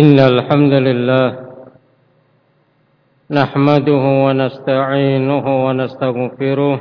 [0.00, 1.28] إن الحمد لله
[3.30, 6.80] نحمده ونستعينه ونستغفره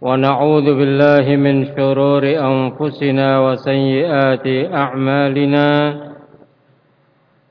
[0.00, 5.68] ونعوذ بالله من شرور أنفسنا وسيئات أعمالنا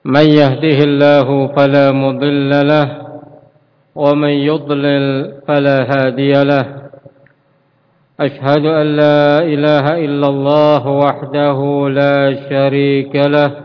[0.05, 2.87] من يهده الله فلا مضل له
[3.95, 5.05] ومن يضلل
[5.47, 6.65] فلا هادي له
[8.19, 13.64] أشهد أن لا إله إلا الله وحده لا شريك له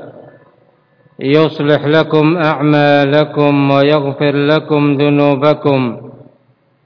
[1.21, 5.97] يصلح لكم أعمالكم ويغفر لكم ذنوبكم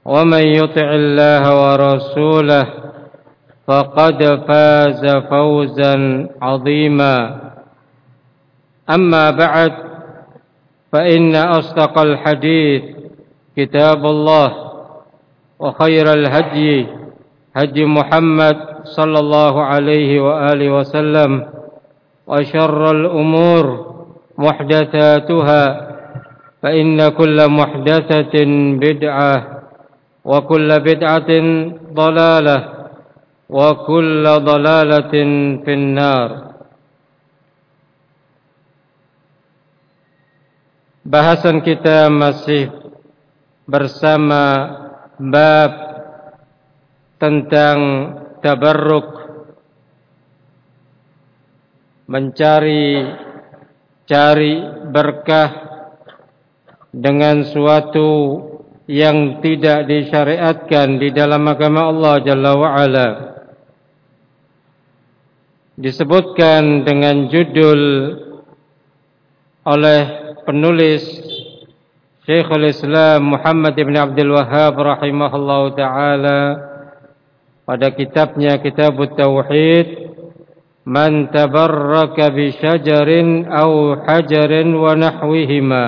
[0.04, 2.66] ومن يطع الله ورسوله
[3.66, 5.94] فقد فاز فوزا
[6.42, 7.40] عظيما.
[8.90, 9.72] أما بعد
[10.92, 12.82] فإن أصدق الحديث
[13.56, 14.52] كتاب الله
[15.58, 16.86] وخير الهدي
[17.56, 21.46] هدي محمد صلى الله عليه وآله وسلم
[22.26, 23.85] وشر الأمور
[24.37, 25.63] محدثاتها
[26.61, 28.35] فإن كل محدثة
[28.77, 29.35] بدعة
[30.25, 31.31] وكل بدعة
[31.93, 32.57] ضلالة
[33.49, 35.13] وكل ضلالة
[35.65, 36.29] في النار
[41.01, 42.69] Bahasan kita masih
[43.65, 44.69] bersama
[45.17, 45.73] bab
[47.17, 47.77] tentang
[48.45, 49.09] tabarruk
[52.05, 53.01] mencari
[54.06, 55.50] cari berkah
[56.94, 58.40] dengan suatu
[58.86, 63.08] yang tidak disyariatkan di dalam agama Allah Jalla wa Ala
[65.76, 67.82] disebutkan dengan judul
[69.66, 70.00] oleh
[70.46, 71.02] penulis
[72.22, 76.40] Syekhul Islam Muhammad ibn Abdul Wahhab rahimahullah taala
[77.66, 80.05] pada kitabnya Kitab Tauhid
[80.86, 83.70] Bi syajarin aw
[84.06, 85.84] hajarin wa nahwihima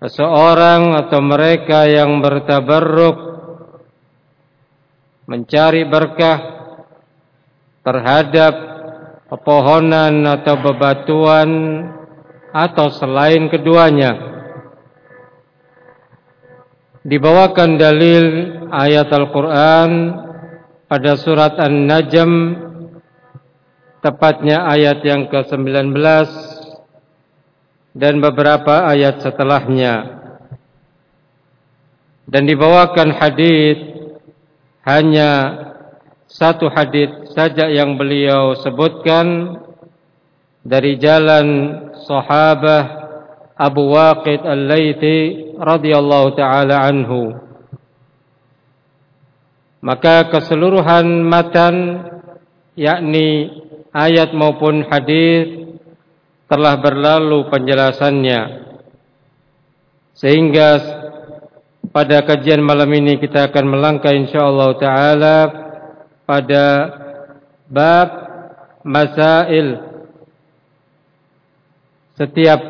[0.00, 3.16] Seseorang atau mereka yang bertabarruk
[5.28, 6.40] mencari berkah
[7.84, 8.54] terhadap
[9.28, 11.48] pepohonan atau bebatuan
[12.48, 14.16] atau selain keduanya.
[17.04, 18.24] Dibawakan dalil
[18.72, 19.90] ayat Al-Quran
[20.90, 22.58] pada surat An-Najm
[24.02, 25.94] tepatnya ayat yang ke-19
[27.94, 30.18] dan beberapa ayat setelahnya.
[32.26, 33.78] Dan dibawakan hadis
[34.82, 35.30] hanya
[36.26, 39.58] satu hadis saja yang beliau sebutkan
[40.66, 41.46] dari jalan
[42.02, 42.82] sahabah
[43.54, 47.49] Abu Waqid Al-Laythi radhiyallahu taala anhu
[49.80, 52.04] maka keseluruhan matan
[52.76, 53.48] yakni
[53.96, 55.72] ayat maupun hadis
[56.50, 58.70] telah berlalu penjelasannya.
[60.18, 60.68] Sehingga
[61.90, 65.38] pada kajian malam ini kita akan melangkah insyaallah taala
[66.28, 66.66] pada
[67.70, 68.08] bab
[68.84, 69.80] masail.
[72.20, 72.60] Setiap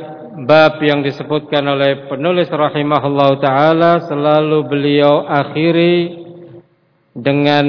[0.46, 6.19] bab yang disebutkan oleh penulis rahimahullah taala selalu beliau akhiri
[7.20, 7.66] dengan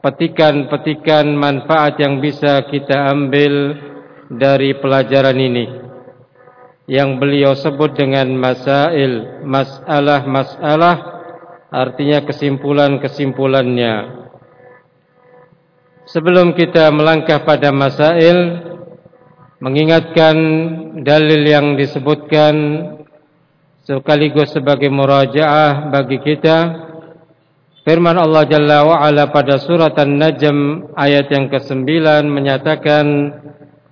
[0.00, 3.76] petikan-petikan manfaat yang bisa kita ambil
[4.32, 5.66] dari pelajaran ini.
[6.88, 10.96] Yang beliau sebut dengan masail masalah-masalah
[11.68, 14.24] artinya kesimpulan-kesimpulannya.
[16.08, 18.64] Sebelum kita melangkah pada masail
[19.60, 20.36] mengingatkan
[21.04, 22.56] dalil yang disebutkan
[23.84, 26.87] sekaligus sebagai murajaah bagi kita
[27.88, 31.88] firman Allah Jalla wa Ala pada surat An-Najm ayat yang ke-9
[32.28, 33.32] menyatakan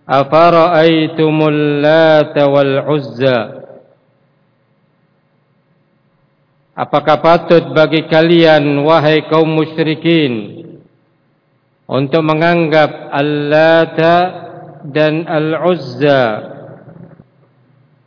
[0.04, 3.64] Afara'aitumul Lata wal Uzza?
[6.76, 10.60] Apakah patut bagi kalian wahai kaum musyrikin
[11.88, 14.16] untuk menganggap Al-Lata
[14.92, 16.52] dan Al-Uzza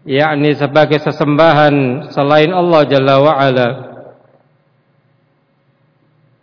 [0.05, 3.88] yakni sebagai sesembahan selain Allah Jalla wa Ala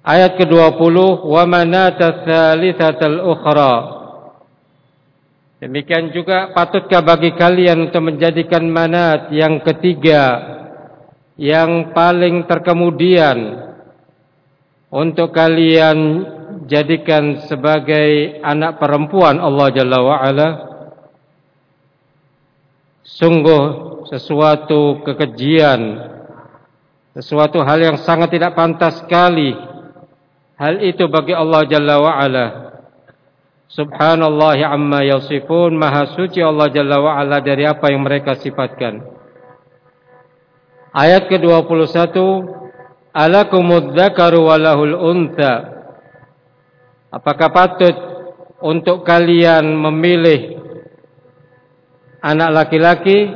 [0.07, 3.75] Ayat ke-20 wa manata tsalitsatal ukhra.
[5.59, 10.55] Demikian juga patutkah bagi kalian untuk menjadikan manat yang ketiga
[11.35, 13.67] yang paling terkemudian
[14.95, 16.23] untuk kalian
[16.71, 20.49] jadikan sebagai anak perempuan Allah Jalla wa'ala
[23.03, 23.63] sungguh
[24.09, 25.81] sesuatu kekejian
[27.17, 29.76] sesuatu hal yang sangat tidak pantas sekali
[30.57, 32.47] hal itu bagi Allah Jalla wa'ala.
[33.71, 35.77] Subhanallah amma yasifun.
[35.77, 39.05] Maha suci Allah Jalla wa'ala dari apa yang mereka sifatkan.
[40.97, 42.17] Ayat ke-21.
[43.17, 45.77] Alakumud dzakaru walahul untha.
[47.09, 47.97] Apakah patut
[48.61, 50.61] untuk kalian memilih
[52.21, 53.29] anak laki-laki?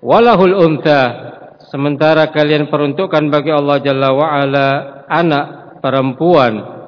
[0.00, 0.56] Walahul
[1.68, 4.68] sementara kalian peruntukkan bagi Allah Jalla wa ala
[5.12, 6.80] anak perempuan.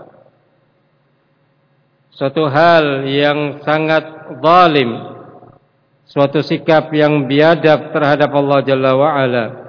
[2.12, 4.90] Suatu hal yang sangat zalim.
[6.06, 9.62] Suatu sikap yang biadab terhadap Allah Jalla wa ala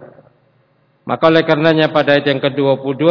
[1.03, 3.03] maka oleh karenanya pada ayat yang ke-22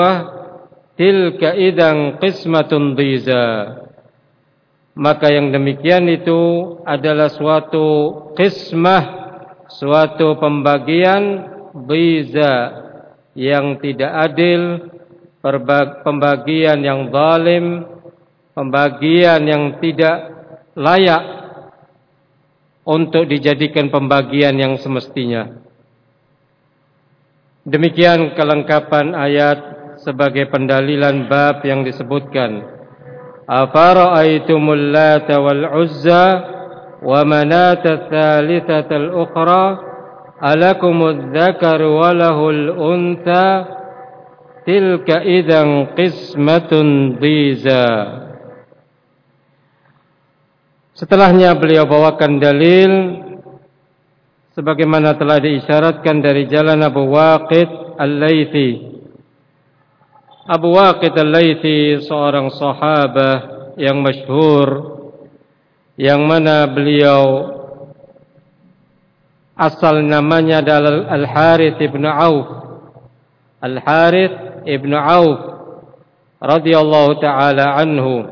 [0.97, 3.45] tilka idang qismatun dhiza.
[4.93, 6.41] Maka yang demikian itu
[6.85, 7.89] adalah suatu
[8.37, 9.05] qismah
[9.73, 11.49] suatu pembagian
[11.89, 12.53] dhiza
[13.33, 14.61] yang tidak adil
[16.07, 17.85] pembagian yang zalim
[18.55, 20.17] pembagian yang tidak
[20.79, 21.23] layak
[22.87, 25.63] untuk dijadikan pembagian yang semestinya
[27.63, 29.59] Demikian kelengkapan ayat
[30.03, 32.59] sebagai pendalilan bab yang disebutkan.
[33.47, 36.27] Afara'aitumul Lata wal Uzza
[36.99, 39.79] wa Manata tsalitsata al-ukhra
[40.43, 43.47] alakumudz dzakaru wa lahul untha
[44.63, 47.87] tilka idzan qismatun dhiza.
[50.93, 52.93] Setelahnya beliau bawakan dalil
[54.55, 58.71] sebagaimana telah diisyaratkan dari jalan Abu Waqid Al-Laythi.
[60.47, 63.41] Abu Waqid Al-Laythi seorang sahabat
[63.81, 65.01] yang masyhur
[65.97, 67.51] yang mana beliau
[69.57, 72.72] asal namanya adalah Al-Harith ibn Auf.
[73.63, 75.39] Al-Harith ibn Auf
[76.43, 78.27] radhiyallahu taala anhu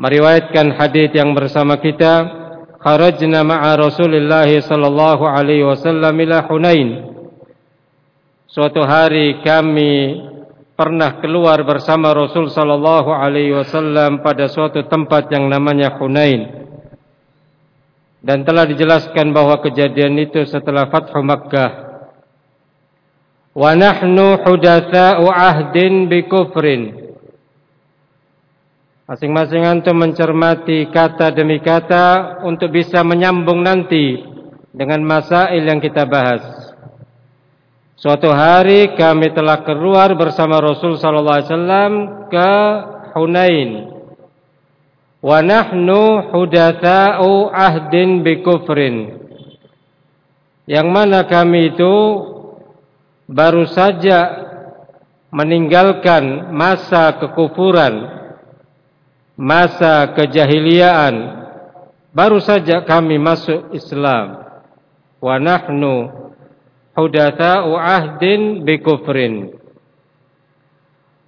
[0.00, 2.24] meriwayatkan hadis yang bersama kita
[2.80, 6.88] kharajna ma'a Rasulillah sallallahu alaihi wasallam ila Hunain.
[8.48, 10.24] Suatu hari kami
[10.72, 16.64] pernah keluar bersama Rasul sallallahu alaihi wasallam pada suatu tempat yang namanya Hunain.
[18.18, 21.87] Dan telah dijelaskan bahwa kejadian itu setelah Fathu Makkah.
[23.58, 27.10] Hudatsa'u ahdin bi kufrin.
[29.10, 34.20] Masing-masing antum mencermati kata demi kata untuk bisa menyambung nanti
[34.70, 36.44] dengan masail yang kita bahas.
[37.98, 41.92] Suatu hari kami telah keluar bersama Rasul sallallahu alaihi wasallam
[42.30, 42.50] ke
[43.18, 43.70] Hunain.
[45.18, 49.18] Wa nahnu hudatsa'u ahdin bi kufrin.
[50.70, 51.94] Yang mana kami itu
[53.28, 54.48] baru saja
[55.28, 58.08] meninggalkan masa kekufuran
[59.36, 61.38] masa kejahiliaan
[62.10, 64.48] baru saja kami masuk Islam.
[65.22, 66.10] Wa nahnu
[66.98, 69.54] hudatsa'u ahdin bi kufrin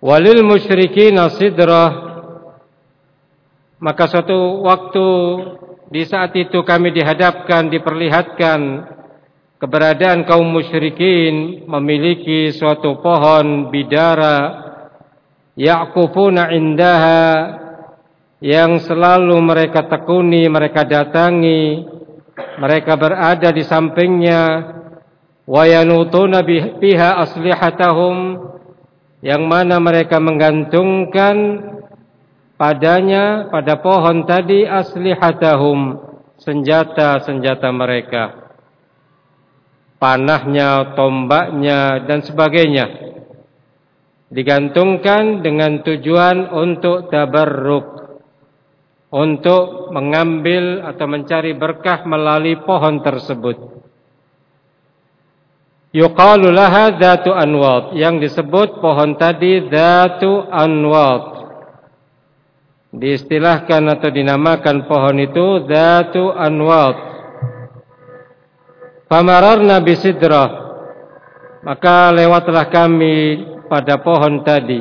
[0.03, 2.11] walil musyrikin sidrah.
[3.81, 5.07] Maka suatu waktu
[5.89, 8.61] di saat itu kami dihadapkan diperlihatkan
[9.61, 14.67] keberadaan kaum musyrikin memiliki suatu pohon bidara
[15.53, 17.23] yaqufuna indaha
[18.41, 21.85] yang selalu mereka tekuni, mereka datangi,
[22.57, 24.45] mereka berada di sampingnya,
[25.45, 26.41] wa yanutuna
[26.81, 28.41] biha aslihatahum
[29.21, 31.37] yang mana mereka menggantungkan
[32.57, 36.01] padanya pada pohon tadi aslihatahum
[36.41, 38.40] senjata-senjata mereka
[40.01, 43.11] panahnya, tombaknya dan sebagainya
[44.31, 48.01] digantungkan dengan tujuan untuk tabarruk
[49.11, 53.59] untuk mengambil atau mencari berkah melalui pohon tersebut.
[55.91, 57.35] Yuqalu laha dhatu.
[57.99, 61.43] Yang disebut pohon tadi dhatu anwat.
[62.95, 67.10] Diistilahkan atau dinamakan pohon itu dhatu anwat.
[69.11, 70.71] Famararna bisidrah.
[71.67, 74.81] Maka lewatlah kami pada pohon tadi.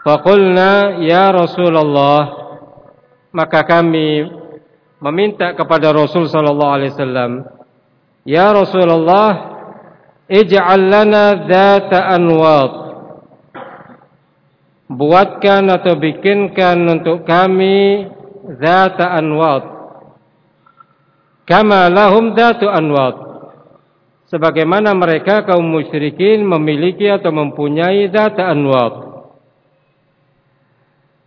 [0.00, 2.44] Faqulna ya Rasulullah
[3.34, 4.30] maka kami
[5.02, 7.32] meminta kepada Rasul sallallahu alaihi wasallam,
[8.22, 9.30] "Ya Rasulullah,
[10.30, 12.72] ij'al lana dzata anwat."
[14.86, 18.06] Buatkan atau bikinkan untuk kami
[18.54, 19.73] dzata anwat.
[21.44, 23.20] Kama lahum dzatu anwat.
[24.32, 29.14] Sebagaimana mereka kaum musyrikin memiliki atau mempunyai dzata anwat.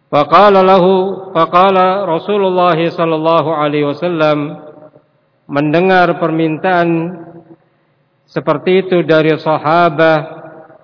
[0.08, 4.56] Faqala lahu faqala Rasulullah sallallahu alaihi wasallam
[5.52, 6.88] mendengar permintaan
[8.28, 10.22] seperti itu dari sahabat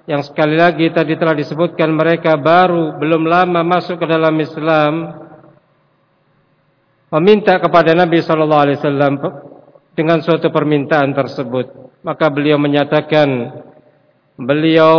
[0.07, 4.93] yang sekali lagi tadi telah disebutkan mereka baru belum lama masuk ke dalam Islam
[7.13, 9.13] meminta kepada Nabi sallallahu alaihi wasallam
[9.93, 13.53] dengan suatu permintaan tersebut maka beliau menyatakan
[14.37, 14.97] beliau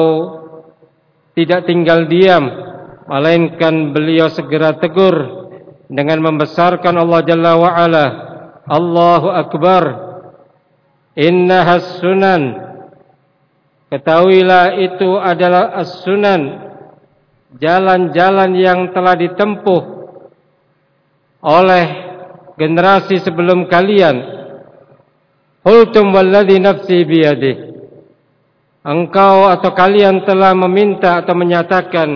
[1.34, 2.64] tidak tinggal diam
[3.04, 5.44] Melainkan beliau segera tegur
[5.92, 8.06] dengan membesarkan Allah Jalla wa'ala.
[8.64, 9.84] Allahu Akbar.
[11.12, 11.68] Inna
[12.00, 12.42] sunan.
[13.92, 16.64] Ketahuilah itu adalah as-sunan.
[17.60, 19.93] Jalan-jalan yang telah ditempuh
[21.44, 21.84] oleh
[22.56, 24.32] generasi sebelum kalian.
[25.64, 27.76] Hultum walladhi nafsi biyadih.
[28.84, 32.08] Engkau atau kalian telah meminta atau menyatakan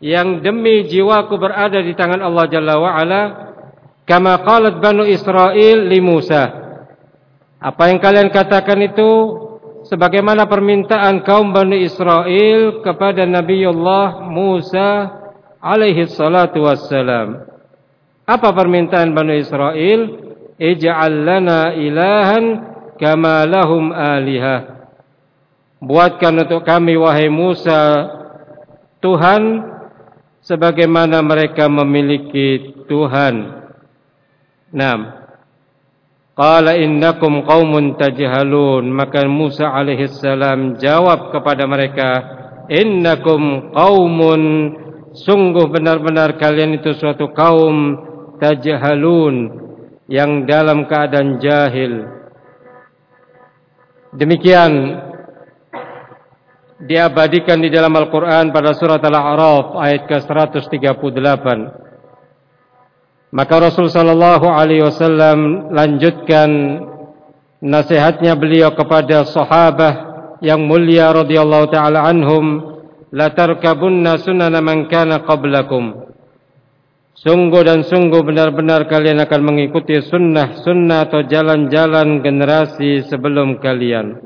[0.00, 3.22] yang demi jiwaku berada di tangan Allah Jalla wa ala
[4.04, 6.66] kama qalat banu Israel li Musa
[7.56, 9.10] apa yang kalian katakan itu
[9.88, 15.08] sebagaimana permintaan kaum Bani Israel kepada Nabiullah Musa
[15.64, 17.55] alaihi salatu wassalam
[18.26, 20.00] apa permintaan Bani Israel
[20.58, 22.44] ij'al lana ilahan
[22.98, 24.90] kama lahum alihah
[25.80, 28.10] buatkan untuk kami wahai Musa
[28.98, 29.62] Tuhan
[30.46, 33.34] sebagaimana mereka memiliki Tuhan.
[34.70, 35.00] Naam.
[36.36, 38.86] Qala innakum qaumun tajhalun.
[38.92, 42.08] Maka Musa alaihi salam jawab kepada mereka,
[42.70, 44.42] "Innakum qaumun
[45.16, 48.04] sungguh benar-benar kalian itu suatu kaum
[48.38, 49.36] tajhalun
[50.08, 52.06] yang dalam keadaan jahil."
[54.16, 54.72] Demikian
[56.80, 61.46] diabadikan di dalam Al-Quran pada surat Al-A'raf ayat ke-138.
[63.36, 66.48] Maka Rasul sallallahu alaihi wasallam lanjutkan
[67.60, 69.94] nasihatnya beliau kepada sahabat
[70.44, 72.76] yang mulia radhiyallahu taala anhum,
[73.12, 76.06] la tarkabunna sunana man kana qablakum.
[77.16, 84.20] Sungguh dan sungguh benar-benar kalian akan mengikuti sunnah-sunnah atau jalan-jalan generasi sebelum kalian.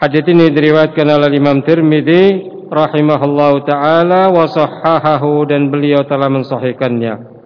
[0.00, 7.36] Hadits ini diriwayatkan oleh Imam Tirmidzi rahimahullahu taala wa sahahahu dan beliau telah mensahihkannya.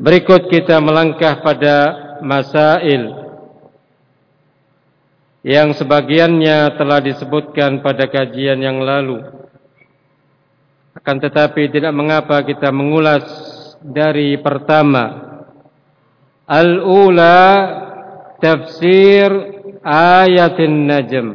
[0.00, 1.76] Berikut kita melangkah pada
[2.24, 3.12] masail
[5.44, 9.43] yang sebagiannya telah disebutkan pada kajian yang lalu.
[10.94, 13.26] Akan tetapi tidak mengapa kita mengulas
[13.82, 15.34] dari pertama.
[16.46, 17.42] Al-ula
[18.38, 19.28] tafsir
[19.82, 21.28] ayatin najm.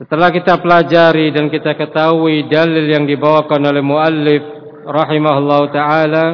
[0.00, 4.42] Setelah kita pelajari dan kita ketahui dalil yang dibawakan oleh muallif
[4.82, 6.26] rahimahullah taala,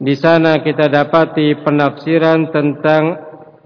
[0.00, 3.16] di sana kita dapati penafsiran tentang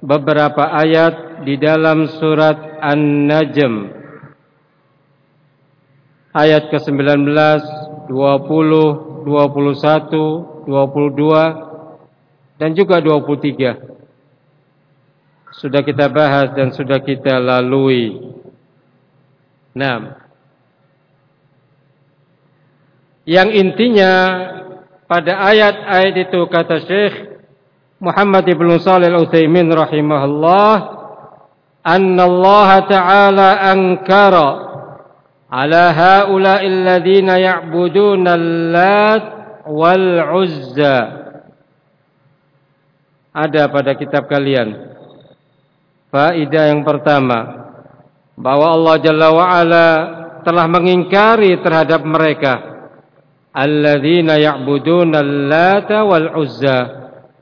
[0.02, 3.99] beberapa ayat di dalam surat An-Najm.
[6.30, 7.26] Ayat ke-19,
[8.06, 13.90] 20, 21, 22 dan juga 23
[15.50, 18.32] sudah kita bahas dan sudah kita lalui.
[19.74, 20.14] Nah,
[23.26, 24.12] yang intinya
[25.10, 27.14] pada ayat-ayat itu kata Syekh
[27.98, 30.74] Muhammad ibn Shalih al-Utsaimin rahimahullah
[31.82, 34.69] anna Allah ta'ala ankara
[35.50, 39.24] ala haula'i alladhina ya'buduna al-lat
[39.66, 41.20] wal 'uzza
[43.30, 44.90] ada pada kitab kalian.
[46.10, 47.70] Faidah yang pertama.
[48.34, 49.88] Bahwa Allah Jalla wa ala
[50.42, 52.58] telah mengingkari terhadap mereka.
[53.50, 56.78] Alladzina ya'buduna Lata wal Uzza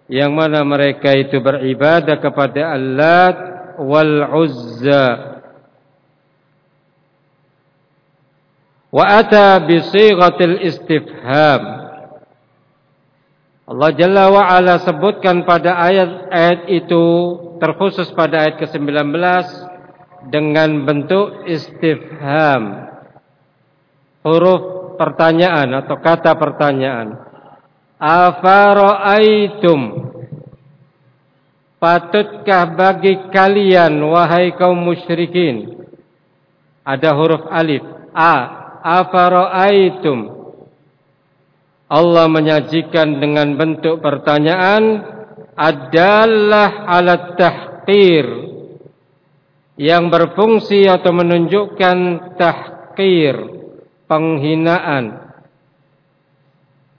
[0.08, 3.36] yang mana mereka itu beribadah kepada Allat
[3.76, 5.27] wal Uzza
[8.88, 11.78] wa ata bi sighatil istifham
[13.68, 17.04] Allah Jalla wa Ala sebutkan pada ayat-ayat itu
[17.60, 19.12] terkhusus pada ayat ke-19
[20.32, 22.88] dengan bentuk istifham.
[24.24, 27.20] Huruf pertanyaan atau kata pertanyaan.
[28.00, 29.80] Afara'aitum?
[31.76, 35.76] Patutkah bagi kalian wahai kaum musyrikin?
[36.88, 37.84] Ada huruf alif.
[38.16, 40.18] A Afara'aitum?
[41.88, 45.04] Allah menyajikan dengan bentuk pertanyaan
[45.56, 48.26] adalah alat tahqir?
[49.78, 51.98] Yang berfungsi atau menunjukkan
[52.34, 53.36] tahqir
[54.10, 55.32] penghinaan.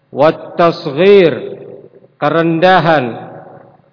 [0.10, 1.34] Wat tasghir
[2.18, 3.28] kerendahan.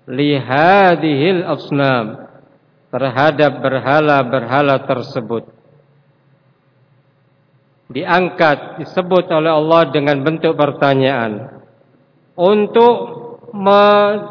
[0.07, 2.31] Lihadihil asnam
[2.95, 5.56] terhadap berhala-berhala tersebut
[7.87, 11.63] diangkat disebut oleh Allah dengan bentuk pertanyaan.
[12.37, 12.97] Untuk
[13.57, 14.29] menusuk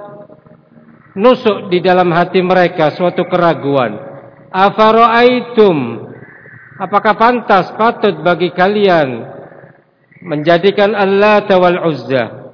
[1.74, 3.98] di dalam hati mereka suatu keraguan.
[4.54, 6.06] Afara'aitum?
[6.76, 9.24] Apakah pantas patut bagi kalian
[10.22, 12.52] menjadikan Allah tawal uzza?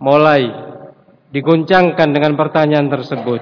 [0.00, 0.48] Mulai
[1.30, 3.40] diguncangkan dengan pertanyaan tersebut.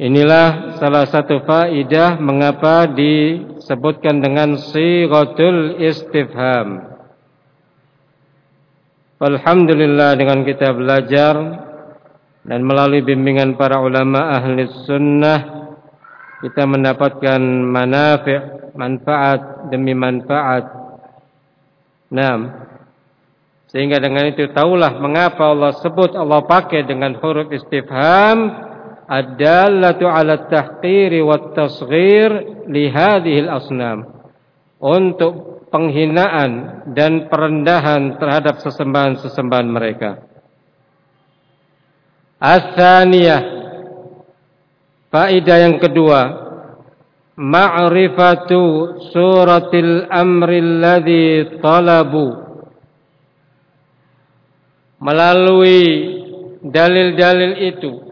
[0.00, 2.86] Inilah salah satu faidah mengapa
[3.70, 6.90] disebutkan dengan sighatul istifham.
[9.22, 11.38] Alhamdulillah dengan kita belajar
[12.42, 15.70] dan melalui bimbingan para ulama ahli sunnah
[16.42, 17.38] kita mendapatkan
[17.70, 20.66] manafi' manfaat demi manfaat.
[22.10, 22.66] Nah,
[23.70, 28.66] sehingga dengan itu tahulah mengapa Allah sebut Allah pakai dengan huruf istifham
[29.10, 32.30] ad-dallatu 'ala at-tahqir wa at-tasghir
[32.70, 34.06] li hadhihi al-asnam
[34.78, 40.10] untuk penghinaan dan perendahan terhadap sesembahan-sesembahan mereka.
[42.40, 43.42] As-saniyah.
[45.10, 46.20] Faedah yang kedua.
[47.40, 52.48] Ma'rifatu suratil amri alladhi talabu.
[55.00, 55.80] Melalui
[56.60, 58.09] dalil-dalil itu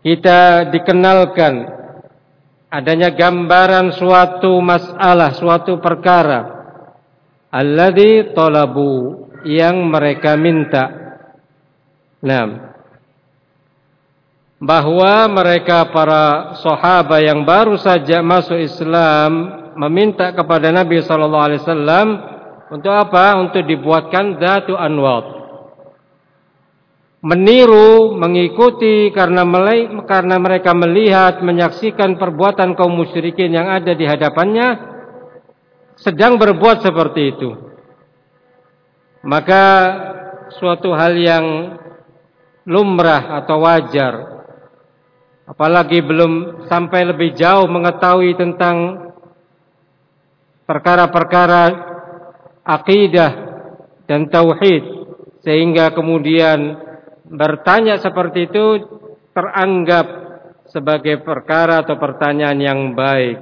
[0.00, 1.68] kita dikenalkan
[2.72, 6.60] adanya gambaran suatu masalah, suatu perkara
[7.50, 10.84] alladzi talabu yang mereka minta.
[12.20, 12.72] Nah,
[14.60, 22.08] bahwa mereka para sahabat yang baru saja masuk Islam meminta kepada Nabi sallallahu alaihi wasallam
[22.68, 23.40] untuk apa?
[23.40, 25.39] Untuk dibuatkan datu anwat
[27.20, 29.44] meniru, mengikuti karena
[30.08, 34.68] karena mereka melihat, menyaksikan perbuatan kaum musyrikin yang ada di hadapannya
[36.00, 37.50] sedang berbuat seperti itu.
[39.20, 39.64] Maka
[40.56, 41.76] suatu hal yang
[42.64, 44.14] lumrah atau wajar
[45.50, 48.76] apalagi belum sampai lebih jauh mengetahui tentang
[50.64, 51.62] perkara-perkara
[52.62, 53.32] akidah
[54.06, 55.10] dan tauhid
[55.42, 56.78] sehingga kemudian
[57.30, 58.64] bertanya seperti itu
[59.30, 60.06] teranggap
[60.70, 63.38] sebagai perkara atau pertanyaan yang baik.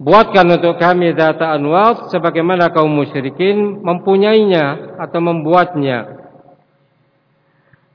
[0.00, 6.16] Buatkan untuk kami data anwar sebagaimana kaum musyrikin mempunyainya atau membuatnya.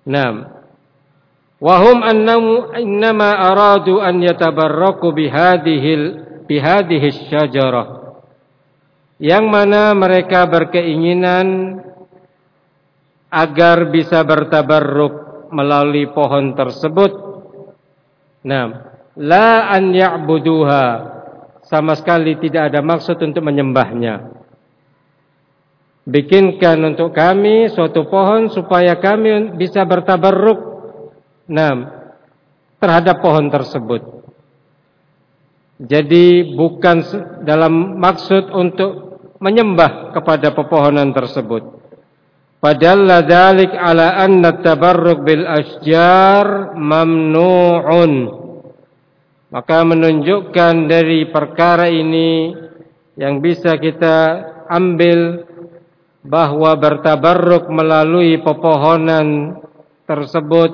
[0.06, 0.54] Naam.
[1.58, 5.94] Wahum annamu innama aradu an yatabarraku bihadihi
[6.46, 8.22] bihadihi syajarah.
[9.18, 11.80] Yang mana mereka berkeinginan
[13.36, 17.12] agar bisa bertabarruk melalui pohon tersebut.
[18.48, 20.86] Nah, la an ya'buduha
[21.68, 24.32] sama sekali tidak ada maksud untuk menyembahnya.
[26.06, 30.60] Bikinkan untuk kami suatu pohon supaya kami bisa bertabarruk
[31.50, 31.74] nah,
[32.78, 34.16] terhadap pohon tersebut.
[35.76, 37.04] Jadi bukan
[37.44, 41.75] dalam maksud untuk menyembah kepada pepohonan tersebut.
[42.60, 48.14] Fadalla dzalik ala anna tabarruk bil asjar mamnu'un.
[49.54, 52.52] Maka menunjukkan dari perkara ini
[53.16, 54.18] yang bisa kita
[54.68, 55.46] ambil
[56.26, 59.62] bahwa bertabarruk melalui pepohonan
[60.10, 60.72] tersebut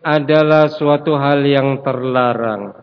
[0.00, 2.76] adalah suatu hal yang terlarang.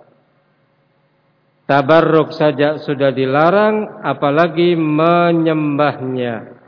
[1.69, 6.60] tabarruk saja sudah dilarang apalagi menyembahnya.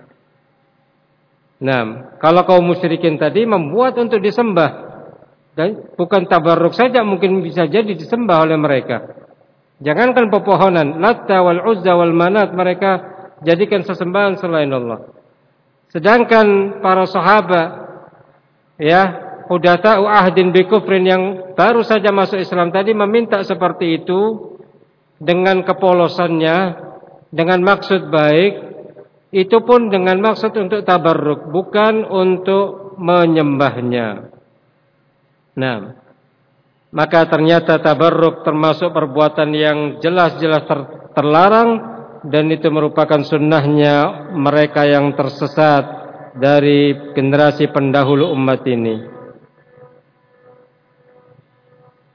[1.64, 4.94] Nah, kalau kaum musyrikin tadi membuat untuk disembah
[5.56, 9.24] dan bukan tabarruk saja mungkin bisa jadi disembah oleh mereka.
[9.80, 13.00] Jangankan pepohonan, Latta wal Uzza wal Manat mereka
[13.48, 15.08] jadikan sesembahan selain Allah.
[15.88, 17.70] Sedangkan para sahabat
[18.76, 19.02] ya,
[19.48, 21.24] hudata'u ahdin bi kufrin yang
[21.56, 24.52] baru saja masuk Islam tadi meminta seperti itu
[25.16, 26.58] dengan kepolosannya,
[27.32, 28.73] dengan maksud baik,
[29.34, 34.30] itu pun dengan maksud untuk tabarruk, bukan untuk menyembahnya.
[35.58, 35.78] Nah,
[36.94, 40.80] maka ternyata tabarruk termasuk perbuatan yang jelas-jelas ter
[41.18, 41.70] terlarang
[42.30, 45.82] dan itu merupakan sunnahnya mereka yang tersesat
[46.38, 48.96] dari generasi pendahulu umat ini.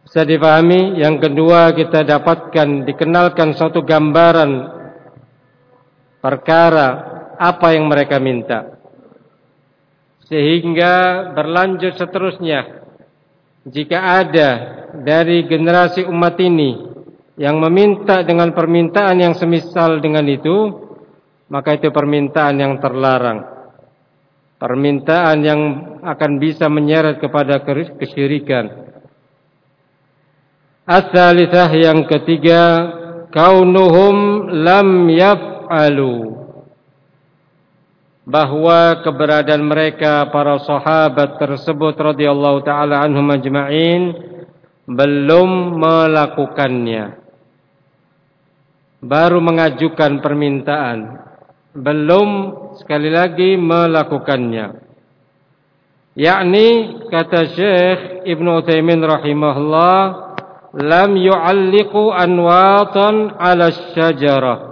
[0.07, 1.03] Bisa dipahami?
[1.03, 4.78] Yang kedua kita dapatkan dikenalkan suatu gambaran
[6.19, 6.89] perkara
[7.39, 8.79] apa yang mereka minta.
[10.29, 12.85] Sehingga berlanjut seterusnya.
[13.69, 14.51] Jika ada
[14.93, 16.77] dari generasi umat ini
[17.39, 20.73] yang meminta dengan permintaan yang semisal dengan itu,
[21.49, 23.57] maka itu permintaan yang terlarang.
[24.59, 25.61] Permintaan yang
[26.03, 27.63] akan bisa menyeret kepada
[27.95, 28.91] kesyirikan.
[30.89, 32.63] As-salisah yang ketiga,
[33.31, 36.49] kaunuhum lam yaf yaf'alu.
[38.29, 44.13] Bahwa keberadaan mereka para sahabat tersebut radhiyallahu taala anhum ajma'in
[44.85, 47.17] belum melakukannya.
[49.01, 51.25] Baru mengajukan permintaan
[51.73, 52.29] belum
[52.77, 54.89] sekali lagi melakukannya.
[56.19, 56.67] Yakni
[57.09, 60.01] kata Syekh Ibnu Utsaimin rahimahullah
[60.77, 64.68] lam yu'alliqu anwatan 'ala syajarah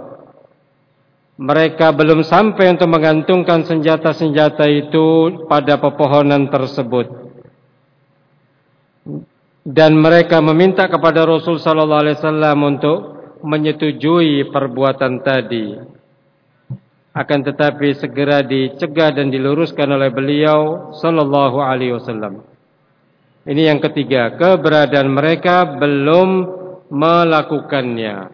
[1.37, 7.29] mereka belum sampai untuk menggantungkan senjata-senjata itu pada pepohonan tersebut.
[9.61, 12.97] Dan mereka meminta kepada Rasul sallallahu alaihi wasallam untuk
[13.45, 15.77] menyetujui perbuatan tadi.
[17.13, 22.41] Akan tetapi segera dicegah dan diluruskan oleh beliau sallallahu alaihi wasallam.
[23.45, 26.29] Ini yang ketiga, keberadaan mereka belum
[26.89, 28.33] melakukannya.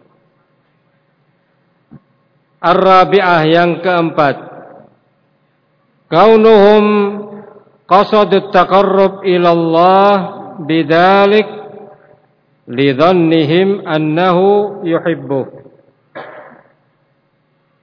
[2.63, 4.35] Ar-rabi'ah yang keempat.
[6.07, 6.85] Kaunuhum
[7.83, 10.11] qasadut taqarrub ila Allah
[10.63, 11.47] bidzalik
[12.71, 15.45] lidhannihim annahu yuhibbuh.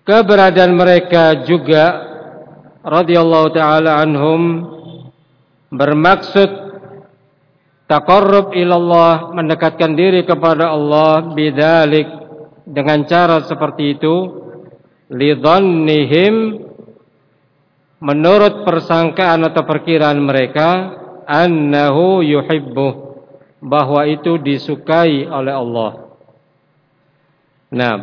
[0.09, 2.09] Keberadaan mereka juga
[2.81, 4.65] radhiyallahu taala anhum
[5.69, 6.49] bermaksud
[7.85, 12.09] taqarrub ila Allah mendekatkan diri kepada Allah bidzalik
[12.65, 14.40] dengan cara seperti itu
[15.11, 16.35] lidhannihim
[18.01, 20.97] menurut persangkaan atau perkiraan mereka
[21.27, 22.89] annahu yuhibbu
[23.61, 25.93] bahwa itu disukai oleh Allah.
[27.71, 27.97] Nah,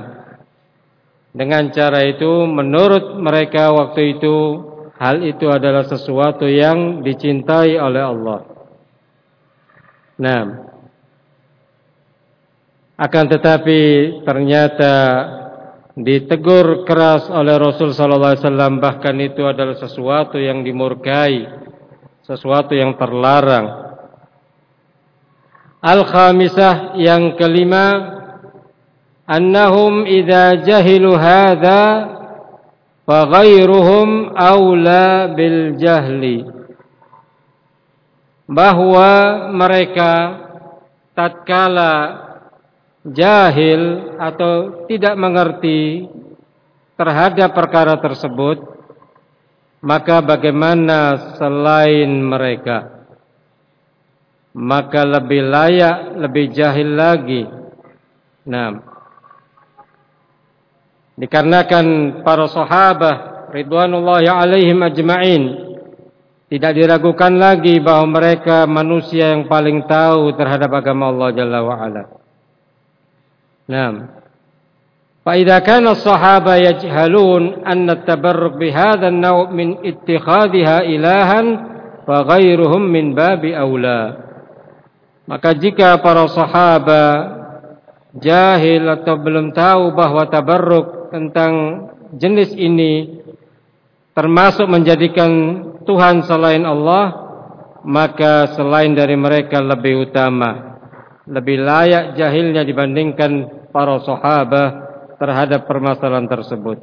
[1.33, 4.35] dengan cara itu menurut mereka waktu itu
[5.01, 8.39] hal itu adalah sesuatu yang dicintai oleh Allah.
[10.17, 10.41] Nah,
[12.97, 13.81] akan tetapi
[14.25, 14.93] ternyata
[15.97, 21.41] ditegur keras oleh Rasul sallallahu alaihi wasallam bahkan itu adalah sesuatu yang dimurkai,
[22.21, 23.89] sesuatu yang terlarang.
[25.81, 28.17] Al-khamisah yang kelima
[29.25, 31.81] annahum idza jahilu hadza
[33.01, 36.45] fa ghairuhum aula bil jahli
[38.45, 39.10] bahwa
[39.49, 40.13] mereka
[41.17, 42.26] tatkala
[43.11, 46.07] jahil atau tidak mengerti
[46.99, 48.63] terhadap perkara tersebut,
[49.79, 53.07] maka bagaimana selain mereka?
[54.57, 57.45] Maka lebih layak, lebih jahil lagi.
[58.49, 58.81] Nah,
[61.13, 61.85] dikarenakan
[62.25, 65.43] para sahabat ridwanullah alaihim ajma'in
[66.47, 72.16] tidak diragukan lagi bahwa mereka manusia yang paling tahu terhadap agama Allah Jalla wa'ala.
[73.68, 74.06] نعم
[75.22, 81.40] فإذا كان الصحابة يجهلون أن التبرك بهذا النوع من اتخاذها إلها
[82.06, 84.00] فغيرهم من باب أولى
[85.22, 87.18] maka jika para sahabat
[88.18, 91.87] jahil atau belum tahu bahwa tabarruk tentang
[92.18, 93.22] jenis ini
[94.12, 95.30] termasuk menjadikan
[95.87, 97.22] Tuhan selain Allah
[97.87, 100.74] maka selain dari mereka lebih utama
[101.30, 104.71] lebih layak jahilnya dibandingkan para sahabat
[105.21, 106.81] terhadap permasalahan tersebut.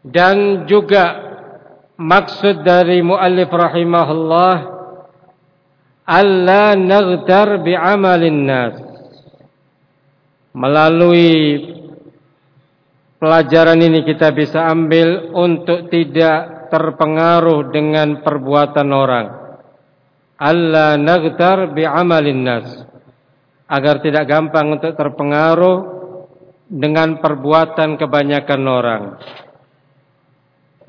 [0.00, 1.12] Dan juga
[2.00, 4.56] maksud dari muallif rahimahullah
[6.08, 8.80] alla naghtar bi'amalin nas
[10.56, 11.68] melalui
[13.20, 19.39] pelajaran ini kita bisa ambil untuk tidak terpengaruh dengan perbuatan orang
[20.40, 22.66] alla naghtar bi'amalin nas
[23.68, 25.78] agar tidak gampang untuk terpengaruh
[26.72, 29.02] dengan perbuatan kebanyakan orang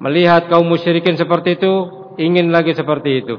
[0.02, 1.74] Melihat kaum musyrikin seperti itu,
[2.18, 3.38] ingin lagi seperti itu.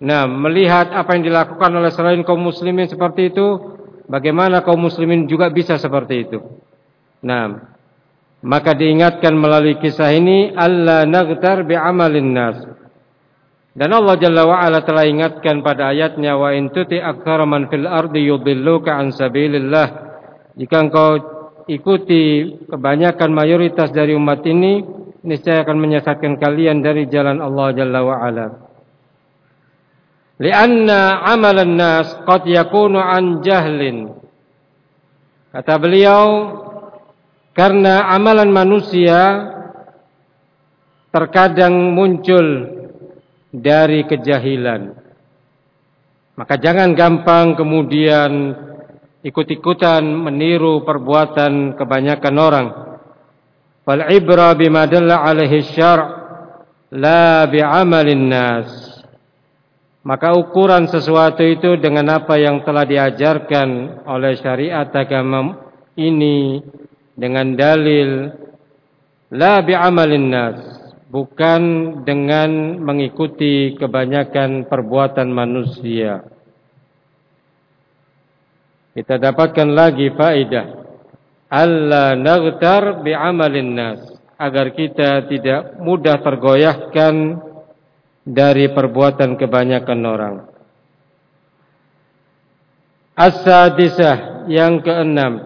[0.00, 3.76] Nah, melihat apa yang dilakukan oleh selain kaum muslimin seperti itu,
[4.08, 6.40] bagaimana kaum muslimin juga bisa seperti itu.
[7.20, 7.52] Nah,
[8.40, 12.56] maka diingatkan melalui kisah ini, Allah naghtar bi'amalin nas.
[13.76, 16.96] Dan Allah Jalla wa'ala telah ingatkan pada ayatnya, Wa in tuti
[17.44, 19.88] man fil ardi yudilluka an sabilillah.
[20.56, 21.10] Jika engkau
[21.68, 24.80] ikuti kebanyakan mayoritas dari umat ini,
[25.28, 28.46] niscaya akan menyesatkan kalian dari jalan Allah Jalla wa Ala.
[30.40, 34.08] Lianna amalan nas qad yakunu an jahlin.
[35.52, 36.24] Kata beliau,
[37.52, 39.52] karena amalan manusia
[41.12, 42.75] terkadang muncul
[43.56, 44.92] dari kejahilan.
[46.36, 48.52] Maka jangan gampang kemudian
[49.24, 52.68] ikut-ikutan meniru perbuatan kebanyakan orang.
[53.82, 56.04] Fal ibra bima dalla alaihi syar'
[56.92, 58.70] la bi'amalin nas.
[60.06, 65.58] Maka ukuran sesuatu itu dengan apa yang telah diajarkan oleh syariat agama
[65.98, 66.62] ini
[67.16, 68.30] dengan dalil
[69.34, 70.58] la bi'amalin nas,
[71.06, 71.62] bukan
[72.02, 76.26] dengan mengikuti kebanyakan perbuatan manusia.
[78.96, 80.66] Kita dapatkan lagi faedah
[81.52, 84.00] alla naghtar bi'amalin nas
[84.36, 87.14] agar kita tidak mudah tergoyahkan
[88.26, 90.36] dari perbuatan kebanyakan orang.
[93.16, 95.40] As-sadisah yang keenam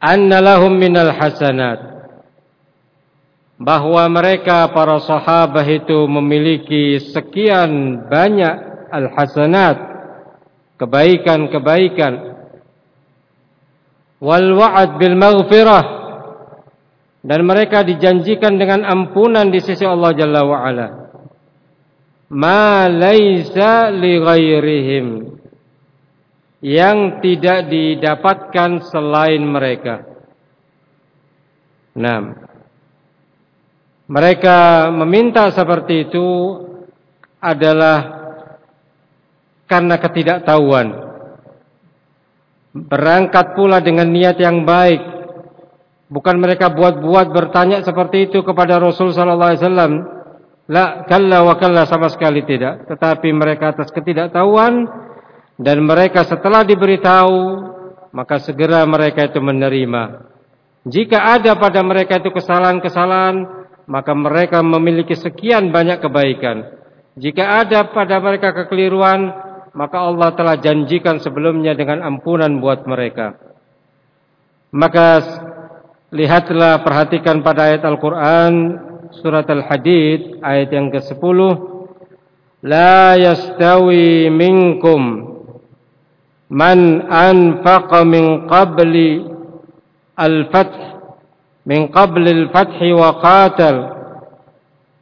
[0.00, 1.93] anna lahum minal hasanat
[3.64, 8.54] bahwa mereka para sahabat itu memiliki sekian banyak
[8.92, 9.76] al-hasanat
[10.76, 12.36] kebaikan-kebaikan.
[14.20, 15.84] Wal wa'ad bil maghfirah.
[17.24, 20.88] Dan mereka dijanjikan dengan ampunan di sisi Allah Jalla wa ala
[22.28, 25.06] ma laisa li ghairihim.
[26.60, 30.04] Yang tidak didapatkan selain mereka.
[31.96, 32.43] Nah
[34.04, 36.26] mereka meminta seperti itu
[37.40, 38.24] adalah
[39.64, 41.04] karena ketidaktahuan
[42.74, 44.98] Berangkat pula dengan niat yang baik.
[46.10, 49.92] Bukan mereka buat-buat bertanya seperti itu kepada Rasul sallallahu alaihi wasallam.
[50.66, 52.90] La kalla wa kalla sama sekali tidak.
[52.90, 54.90] Tetapi mereka atas ketidaktahuan
[55.54, 57.38] dan mereka setelah diberitahu
[58.10, 60.34] maka segera mereka itu menerima.
[60.82, 66.80] Jika ada pada mereka itu kesalahan-kesalahan, maka mereka memiliki sekian banyak kebaikan.
[67.14, 69.30] Jika ada pada mereka kekeliruan,
[69.74, 73.38] maka Allah telah janjikan sebelumnya dengan ampunan buat mereka.
[74.74, 75.22] Maka
[76.10, 78.54] lihatlah perhatikan pada ayat Al-Qur'an
[79.22, 81.38] surat Al-Hadid ayat yang ke-10
[82.64, 85.34] La yastawi minkum
[86.48, 89.26] man anfaqa min qabli
[90.16, 90.93] al-fath
[91.66, 93.12] من قبل الفتح wa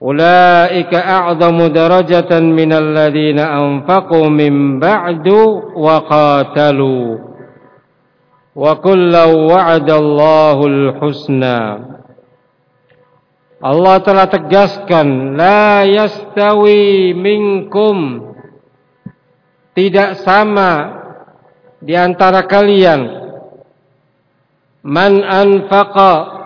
[0.03, 5.29] أولئك أعظم درجة من الذين أنفقوا من بعد
[5.79, 7.07] وقاتلوا،
[8.57, 11.59] وكل qatalu الله kullu husna.
[13.63, 18.27] Allah telah tegaskan la yastawi minkum
[19.71, 20.99] tidak sama
[21.79, 23.07] di antara kalian
[24.83, 26.42] man anfaqa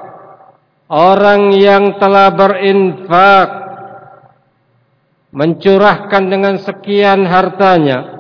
[0.87, 3.49] Orang yang telah berinfak
[5.35, 8.17] mencurahkan dengan sekian hartanya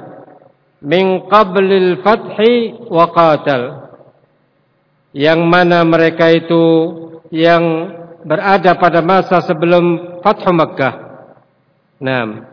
[0.83, 3.62] min qablil fathi wa qatal
[5.14, 6.64] yang mana mereka itu
[7.31, 7.94] yang
[8.26, 10.94] berada pada masa sebelum Fathu Makkah.
[12.02, 12.50] Nah,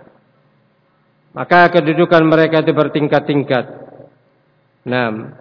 [1.34, 3.65] maka kedudukan mereka itu bertingkat-tingkat.
[4.86, 5.34] Nah,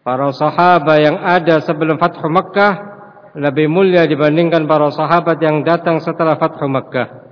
[0.00, 2.87] para sahabat yang ada sebelum Fathu Makkah
[3.38, 7.30] lebih mulia dibandingkan para sahabat yang datang setelah Fathu Makkah.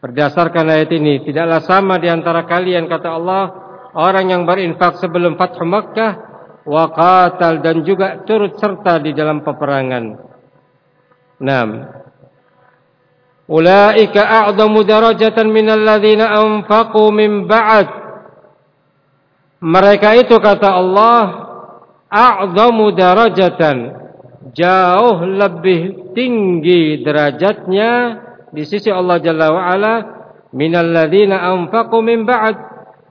[0.00, 3.44] Berdasarkan ayat ini, tidaklah sama di antara kalian kata Allah
[3.92, 6.12] orang yang berinfak sebelum Fathu Makkah
[6.64, 10.04] wa qatal dan juga turut serta di dalam peperangan.
[11.44, 11.70] Naam.
[13.48, 17.88] Ulaika a'zamu darajatan minal ladzina anfaqu min ba'd.
[19.60, 21.24] Mereka itu kata Allah
[22.08, 24.07] a'zamu darajatan
[24.54, 27.92] jauh lebih tinggi derajatnya
[28.52, 29.94] di sisi Allah Jalla wa ala
[30.56, 32.56] minal ladzina anfaqu min ba'd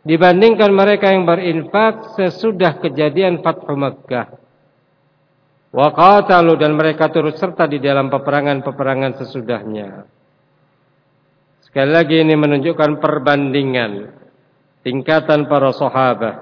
[0.07, 4.27] dibandingkan mereka yang berinfak sesudah kejadian Fathu Makkah.
[5.67, 10.07] Wa qatalu dan mereka turut serta di dalam peperangan-peperangan sesudahnya.
[11.67, 13.91] Sekali lagi ini menunjukkan perbandingan
[14.87, 16.35] tingkatan para sahabat.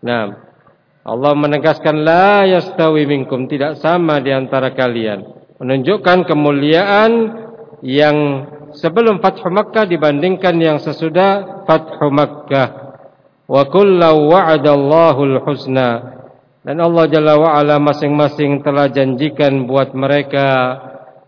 [0.00, 0.51] Nah,
[1.02, 5.26] Allah menegaskan la yastawi minkum tidak sama di antara kalian.
[5.58, 7.12] Menunjukkan kemuliaan
[7.82, 8.16] yang
[8.78, 12.94] sebelum Fathu Makkah dibandingkan yang sesudah Fathu Makkah.
[13.50, 16.22] Wa kullu wa'adallahu husna
[16.62, 20.78] dan Allah Jalla wa masing-masing telah janjikan buat mereka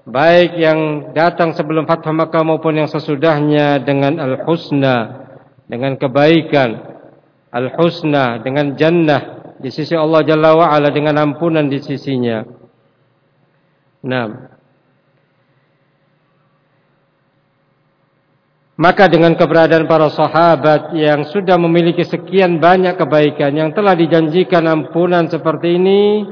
[0.06, 5.26] baik yang datang sebelum Fathu Makkah maupun yang sesudahnya dengan al-husna
[5.66, 6.78] dengan kebaikan
[7.50, 12.44] al-husna dengan jannah di sisi Allah Jalla wa ala dengan ampunan di sisinya.
[14.05, 14.53] Nah,
[18.74, 25.31] Maka dengan keberadaan para sahabat yang sudah memiliki sekian banyak kebaikan yang telah dijanjikan ampunan
[25.31, 26.27] seperti ini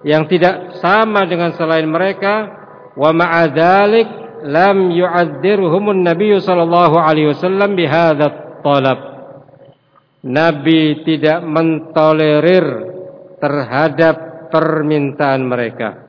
[0.00, 2.48] yang tidak sama dengan selain mereka
[2.96, 4.08] wa ma'adzalik
[4.48, 9.15] lam yu'adzirhumun nabiy sallallahu alaihi wasallam bihadzal talab
[10.26, 12.66] Nabi tidak mentolerir
[13.38, 16.06] terhadap permintaan mereka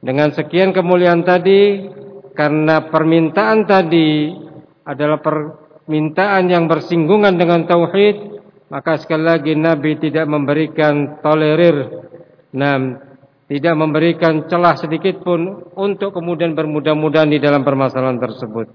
[0.00, 1.84] dengan sekian kemuliaan tadi
[2.32, 4.32] karena permintaan tadi
[4.88, 8.40] adalah permintaan yang bersinggungan dengan tauhid,
[8.72, 12.08] maka sekali lagi Nabi tidak memberikan tolerir,
[12.56, 12.96] nah,
[13.44, 18.72] tidak memberikan celah sedikit pun untuk kemudian bermudah-mudahan di dalam permasalahan tersebut,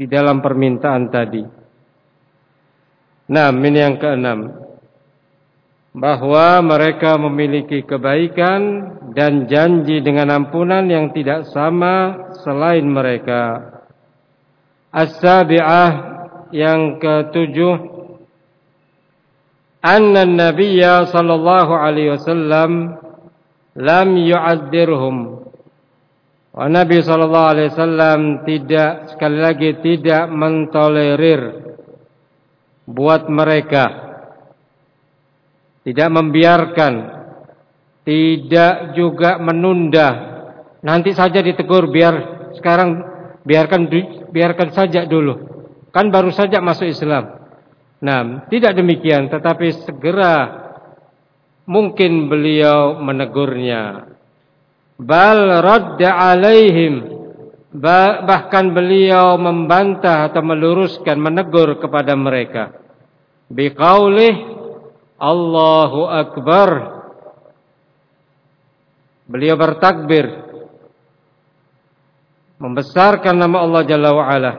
[0.00, 1.63] di dalam permintaan tadi.
[3.24, 4.52] Nah, ini yang keenam.
[5.94, 8.60] Bahwa mereka memiliki kebaikan
[9.14, 13.72] dan janji dengan ampunan yang tidak sama selain mereka.
[14.90, 15.90] As-sabi'ah
[16.50, 17.94] yang ketujuh.
[19.84, 22.98] Anna nabiyya sallallahu alaihi wasallam
[23.76, 25.16] lam yu'adzirhum
[26.54, 31.63] wa Nabi sallallahu alaihi wasallam tidak sekali lagi tidak mentolerir
[32.84, 34.04] buat mereka
[35.84, 36.92] tidak membiarkan,
[38.08, 40.32] tidak juga menunda.
[40.80, 42.14] Nanti saja ditegur biar
[42.56, 43.04] sekarang
[43.44, 43.88] biarkan
[44.32, 45.36] biarkan saja dulu.
[45.92, 47.44] Kan baru saja masuk Islam.
[48.04, 50.64] Nah, tidak demikian tetapi segera
[51.68, 54.08] mungkin beliau menegurnya.
[54.96, 57.13] Bal radda alaihim
[57.74, 62.70] bahkan beliau membantah atau meluruskan menegur kepada mereka.
[63.50, 64.34] Biqaulih
[65.18, 66.70] Allahu Akbar.
[69.26, 70.46] Beliau bertakbir.
[72.62, 74.52] Membesarkan nama Allah Jalla wa ala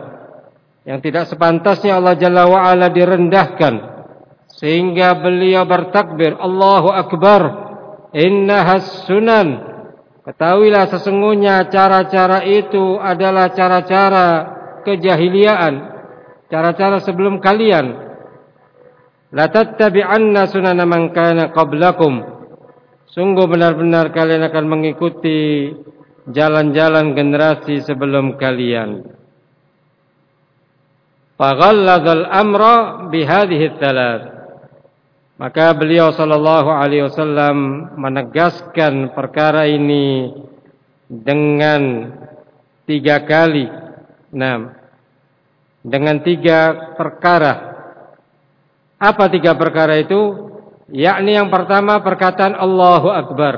[0.85, 3.95] yang tidak sepantasnya Allah Jalla wa ala direndahkan.
[4.55, 7.41] Sehingga beliau bertakbir Allahu Akbar.
[8.15, 9.74] Innahas sunan
[10.25, 14.27] ketahuilah sesungguhnya cara-cara itu adalah cara-cara
[14.83, 15.73] kejahiliaan
[16.49, 18.05] cara-cara sebelum kalian
[19.35, 19.51] La
[20.47, 22.23] sunana man kana qablakum.
[23.11, 25.71] Sungguh benar-benar kalian akan mengikuti
[26.31, 29.03] jalan-jalan generasi sebelum kalian.
[31.35, 34.34] Faghalladzal amra bihadhihi thalath.
[35.35, 40.31] Maka beliau sallallahu alaihi wasallam menegaskan perkara ini
[41.11, 42.11] dengan
[42.87, 43.67] tiga kali.
[44.31, 44.71] Nah,
[45.83, 47.75] dengan tiga perkara
[48.95, 50.49] apa tiga perkara itu?
[50.89, 53.55] Yakni yang pertama perkataan Allahu Akbar.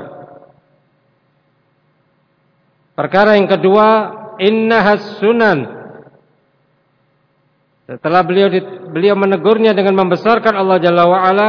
[2.98, 3.86] Perkara yang kedua,
[4.42, 5.77] innahas sunan.
[7.88, 8.52] Setelah beliau
[8.92, 11.48] beliau menegurnya dengan membesarkan Allah Jalla wa ala,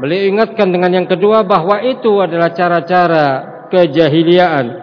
[0.00, 3.26] beliau ingatkan dengan yang kedua bahwa itu adalah cara-cara
[3.68, 4.80] kejahiliaan.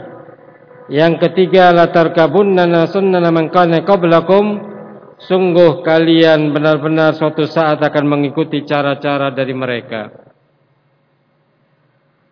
[0.94, 4.72] Yang ketiga, latar kabunna sunnana man kana qablakum
[5.22, 10.10] Sungguh kalian benar-benar suatu saat akan mengikuti cara-cara dari mereka.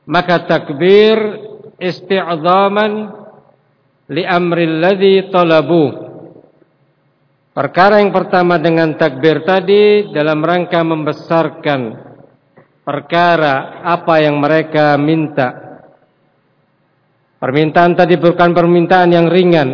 [0.09, 1.17] Maka takbir
[1.77, 2.91] isti'zaman
[4.09, 6.08] li amri alladhi talabu.
[7.59, 11.91] Perkara yang pertama dengan takbir tadi dalam rangka membesarkan
[12.87, 15.83] perkara apa yang mereka minta.
[17.35, 19.69] Permintaan tadi bukan permintaan yang ringan,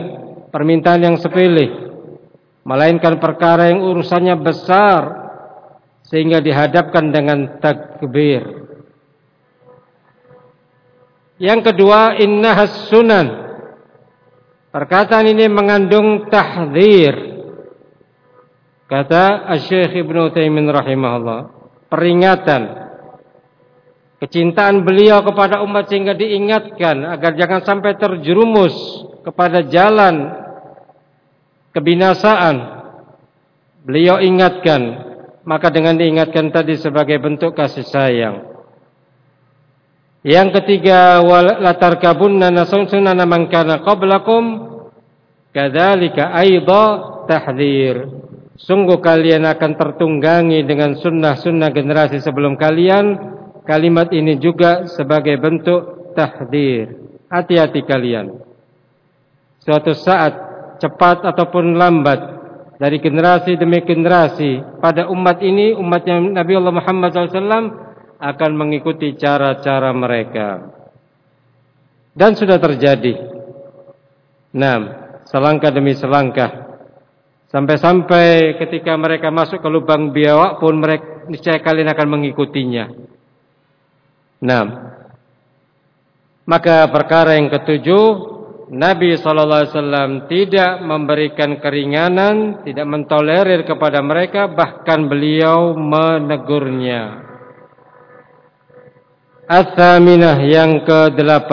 [0.50, 1.94] permintaan yang sepele,
[2.66, 5.02] melainkan perkara yang urusannya besar
[6.10, 8.66] sehingga dihadapkan dengan takbir.
[11.38, 13.46] Yang kedua, innahas sunan.
[14.74, 17.35] Perkataan ini mengandung tahdzir
[18.86, 21.50] Kata Syekh Ibnu Taimin rahimahullah,
[21.90, 22.86] peringatan
[24.22, 28.74] kecintaan beliau kepada umat sehingga diingatkan agar jangan sampai terjerumus
[29.26, 30.30] kepada jalan
[31.74, 32.78] kebinasaan.
[33.86, 34.82] Beliau ingatkan,
[35.46, 38.54] maka dengan diingatkan tadi sebagai bentuk kasih sayang.
[40.26, 41.22] Yang ketiga,
[41.62, 44.74] latar kabunna sunana man kana qablakum
[45.54, 46.86] kadzalika aidha
[47.30, 48.25] tahdhir
[48.56, 53.36] Sungguh kalian akan tertunggangi dengan sunnah-sunnah generasi sebelum kalian.
[53.68, 56.96] Kalimat ini juga sebagai bentuk tahdir.
[57.28, 58.40] Hati-hati kalian.
[59.60, 60.34] Suatu saat
[60.80, 62.20] cepat ataupun lambat
[62.80, 67.68] dari generasi demi generasi pada umat ini umatnya Nabi Allah Muhammad SAW
[68.16, 70.72] akan mengikuti cara-cara mereka.
[72.16, 73.20] Dan sudah terjadi.
[74.56, 74.78] Nah,
[75.28, 76.65] selangkah demi selangkah
[77.56, 82.92] Sampai-sampai ketika mereka masuk ke lubang biawak pun mereka niscaya kalian akan mengikutinya.
[84.44, 84.64] Nah,
[86.44, 88.36] maka perkara yang ketujuh,
[88.76, 97.24] Nabi SAW tidak memberikan keringanan, tidak mentolerir kepada mereka, bahkan beliau menegurnya.
[99.48, 101.52] As-saminah yang ke-8.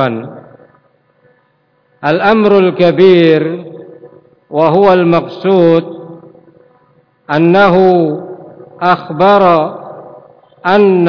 [2.02, 3.71] Al-amrul kabir
[4.52, 5.84] وهو المقصود
[7.36, 7.76] أنه
[8.82, 9.42] أخبر
[10.66, 11.06] أن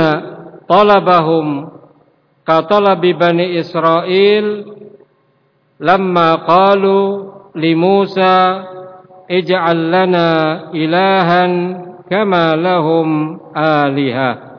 [0.68, 1.70] طلبهم
[2.48, 4.74] كطلب بني إسرائيل
[5.80, 8.64] لما قالوا لموسى
[9.32, 10.30] اجعل لنا
[10.72, 11.44] إلها
[12.10, 14.54] كما لهم آلهة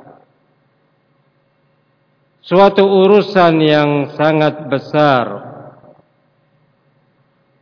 [2.44, 5.53] suatu urusan yang sangat besar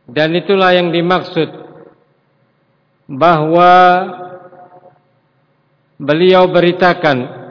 [0.03, 1.47] Dan itulah yang dimaksud
[3.07, 3.71] bahwa
[5.95, 7.43] beliau beritakan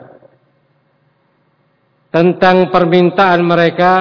[2.13, 3.95] tentang permintaan mereka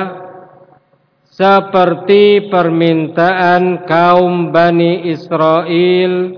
[1.31, 6.35] seperti permintaan kaum Bani Israel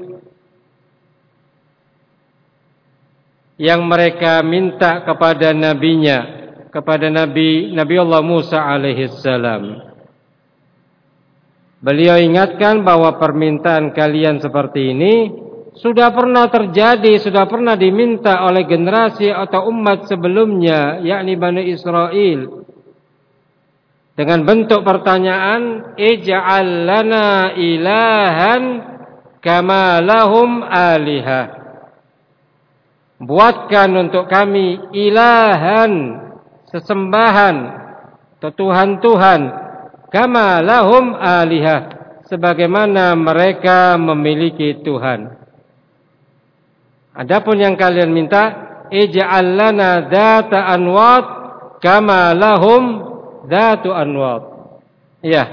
[3.57, 9.92] yang mereka minta kepada nabinya kepada Nabi Nabi Allah Musa alaihi salam.
[11.83, 15.15] Beliau ingatkan bahwa permintaan kalian seperti ini
[15.75, 22.63] sudah pernah terjadi, sudah pernah diminta oleh generasi atau umat sebelumnya, yakni Bani Israel.
[24.15, 28.63] Dengan bentuk pertanyaan, "Ij'al lana ilahan
[29.43, 31.51] kama lahum alihah."
[33.19, 35.91] Buatkan untuk kami ilahan,
[36.71, 37.55] sesembahan,
[38.39, 39.62] Tuhan-Tuhan
[40.13, 41.89] kama lahum alihah
[42.29, 45.33] sebagaimana mereka memiliki Tuhan.
[47.17, 48.43] Adapun yang kalian minta
[48.93, 51.25] ij'al lana dzata anwat
[51.81, 52.83] kama lahum
[53.49, 54.41] dzatu anwat.
[55.25, 55.45] Iya.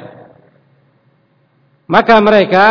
[1.88, 2.66] Maka mereka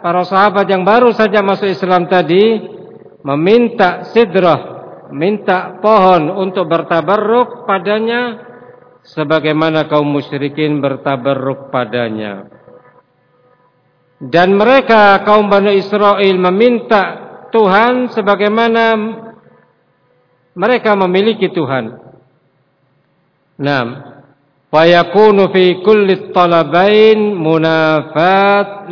[0.00, 2.62] para sahabat yang baru saja masuk Islam tadi
[3.24, 4.60] meminta sidrah,
[5.10, 8.53] minta pohon untuk bertabarruk padanya
[9.04, 12.48] sebagaimana kaum musyrikin bertabarruk padanya.
[14.24, 17.02] Dan mereka kaum Bani Israel meminta
[17.52, 18.84] Tuhan sebagaimana
[20.56, 22.00] mereka memiliki Tuhan.
[23.60, 24.16] Naam.
[24.72, 28.90] Fayakunu fi kulli talabain munafat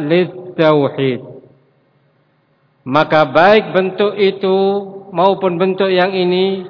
[0.55, 1.21] tauhid.
[2.87, 4.59] Maka baik bentuk itu
[5.11, 6.67] maupun bentuk yang ini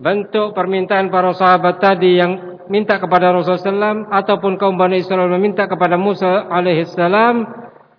[0.00, 5.66] bentuk permintaan para sahabat tadi yang minta kepada Rasulullah SAW ataupun kaum Bani Israel meminta
[5.66, 7.42] kepada Musa alaihissalam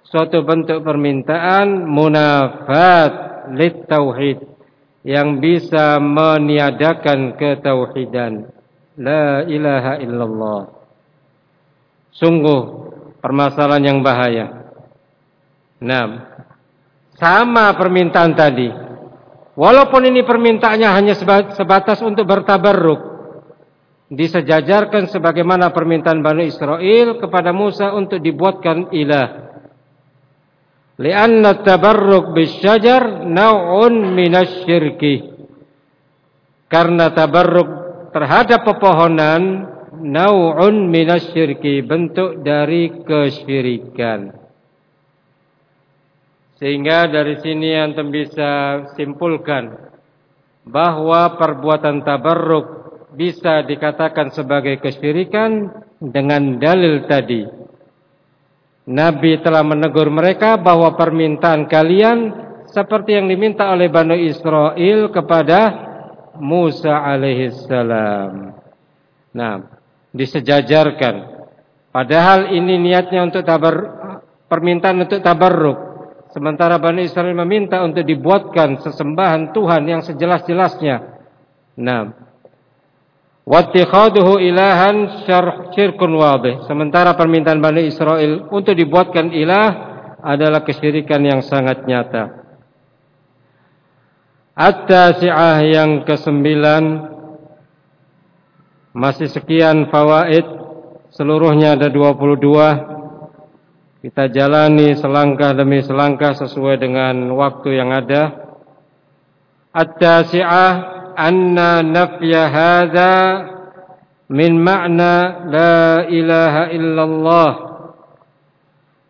[0.07, 3.11] suatu bentuk permintaan munafat
[3.51, 4.39] lit tauhid
[5.03, 8.47] yang bisa meniadakan ketauhidan.
[8.95, 10.61] La ilaha illallah.
[12.15, 12.61] Sungguh
[13.19, 14.71] permasalahan yang bahaya.
[15.83, 16.31] Nah
[17.19, 18.71] sama permintaan tadi.
[19.51, 21.13] Walaupun ini permintaannya hanya
[21.51, 23.10] sebatas untuk bertabarruk
[24.11, 29.55] disejajarkan sebagaimana permintaan Bani Israel kepada Musa untuk dibuatkan ilah.
[30.99, 35.31] Lianna tabarruk bisyajar naw'un minasyirki.
[36.67, 37.69] Karena tabarruk
[38.11, 39.71] terhadap pepohonan
[40.03, 44.35] naw'un minasyirki, bentuk dari kesyirikan.
[46.61, 49.73] Sehingga dari sini antum bisa simpulkan
[50.61, 55.67] bahwa perbuatan tabarruk bisa dikatakan sebagai kesyirikan
[55.99, 57.43] dengan dalil tadi.
[58.87, 62.33] Nabi telah menegur mereka bahwa permintaan kalian
[62.71, 65.59] seperti yang diminta oleh Bani Israel kepada
[66.41, 68.57] Musa alaihissalam.
[69.35, 69.53] Nah,
[70.15, 71.43] disejajarkan.
[71.91, 73.75] Padahal ini niatnya untuk tabar
[74.47, 75.79] permintaan untuk tabarruk.
[76.31, 80.95] Sementara Bani Israel meminta untuk dibuatkan sesembahan Tuhan yang sejelas-jelasnya.
[81.75, 82.30] Nah,
[83.45, 85.25] wattikhaduhu ilahan
[85.73, 86.65] syirkun wadih.
[86.69, 89.69] Sementara permintaan Bani Israel untuk dibuatkan ilah
[90.21, 92.41] adalah kesyirikan yang sangat nyata.
[94.53, 96.83] At-tasi'ah yang kesembilan
[98.91, 100.43] masih sekian fawaid
[101.15, 102.91] seluruhnya ada 22
[104.01, 108.33] kita jalani selangkah demi selangkah sesuai dengan waktu yang ada.
[109.71, 113.15] At-tasi'ah anna nafya hadha
[114.31, 117.51] min ma'na la ilaha illallah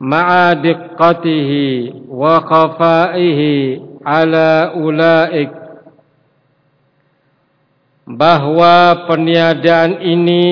[0.02, 5.54] ma'a diqqatihi wa khafaihi ala ulaik.
[8.12, 10.46] Bahwa peniadaan ini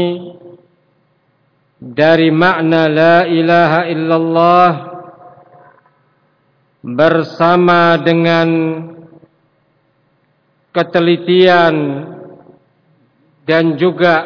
[1.80, 4.72] dari makna la ilaha illallah
[6.84, 8.48] bersama dengan
[10.80, 11.76] ketelitian
[13.44, 14.24] dan juga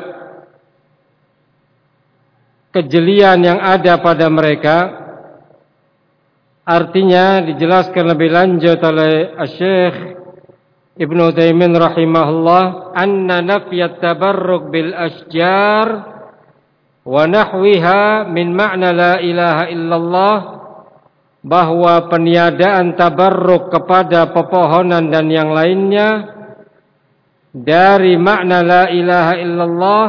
[2.69, 5.01] kejelian yang ada pada mereka.
[6.63, 9.97] Artinya dijelaskan lebih lanjut oleh Syekh
[10.93, 15.87] Ibnu Taimin rahimahullah anna nafiyat tabarruk bil asjar
[17.03, 20.35] wa nahwiha min makna la ilaha illallah
[21.43, 26.31] bahwa peniadaan tabarruk kepada pepohonan dan yang lainnya
[27.53, 30.05] dari makna la ilaha illallah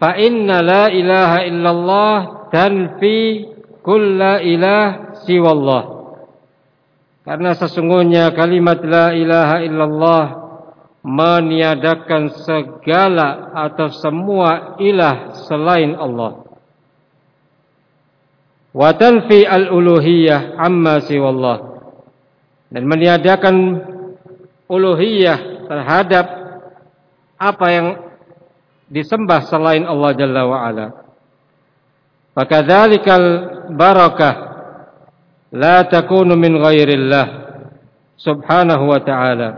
[0.00, 2.16] fa inna la ilaha illallah
[2.48, 3.44] tanfi
[3.84, 5.96] kulla ilah siwallah
[7.26, 10.24] karena sesungguhnya kalimat la ilaha illallah
[11.06, 16.42] meniadakan segala atau semua ilah selain Allah.
[18.74, 21.78] Wa tanfi al-uluhiyah amma siwallah.
[22.74, 23.56] Dan meniadakan
[24.66, 26.26] uluhiyah terhadap
[27.36, 27.86] apa yang
[28.88, 30.86] disembah selain Allah Jalla wa ala.
[32.36, 33.28] Fakadzalikal
[33.72, 34.34] barakah
[35.52, 37.26] la takunu min ghairillah
[38.16, 39.48] subhanahu wa ta'ala.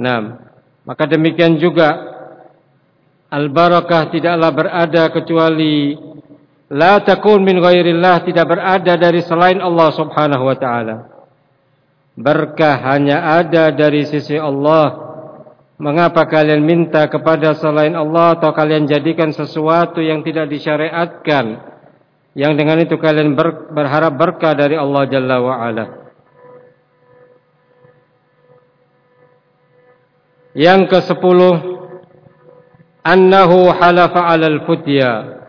[0.00, 0.40] Naam.
[0.82, 1.94] Maka demikian juga
[3.32, 5.96] al-barakah tidaklah berada kecuali
[6.72, 10.96] la takun min ghairillah tidak berada dari selain Allah Subhanahu wa taala.
[12.16, 15.11] Berkah hanya ada dari sisi Allah.
[15.82, 21.58] Mengapa kalian minta kepada selain Allah atau kalian jadikan sesuatu yang tidak disyariatkan
[22.38, 23.34] yang dengan itu kalian
[23.74, 25.84] berharap berkah dari Allah Jalla wa ala.
[30.54, 31.54] Yang ke sepuluh
[33.02, 35.42] Annahu halafa alal futya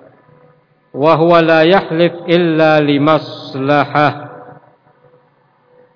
[0.95, 4.13] Wahuwa la yahlif illa limaslahah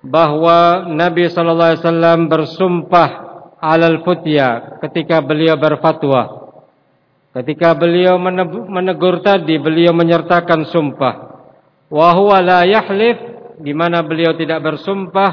[0.04, 3.27] Bahwa Nabi SAW bersumpah
[3.58, 6.50] alal futya Ketika beliau berfatwa
[7.34, 8.18] Ketika beliau
[8.70, 11.14] menegur tadi Beliau menyertakan sumpah
[11.88, 15.30] Wahuwa la yahlif di mana beliau tidak bersumpah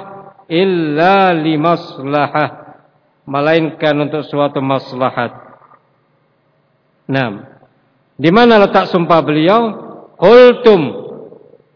[0.49, 2.77] illa limaslahah
[3.25, 5.33] melainkan untuk suatu maslahat.
[7.09, 7.57] Nah,
[8.17, 9.61] di mana letak sumpah beliau?
[10.15, 11.05] Qultum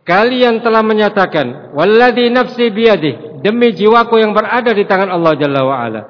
[0.08, 2.72] kalian telah menyatakan walladzi nafsi
[3.44, 6.02] demi jiwaku yang berada di tangan Allah Jalla wa ala.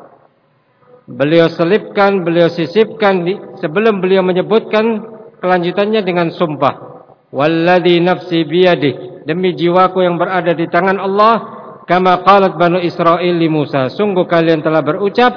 [1.09, 3.25] Beliau selipkan, beliau sisipkan
[3.57, 5.01] sebelum beliau menyebutkan
[5.41, 7.01] kelanjutannya dengan sumpah.
[7.33, 13.49] Walladzi nafsi biyadih demi jiwaku yang berada di tangan Allah Kama qalat Banu Israel li
[13.49, 13.89] Musa.
[13.89, 15.33] Sungguh kalian telah berucap